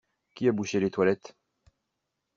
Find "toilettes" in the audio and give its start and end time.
0.89-1.37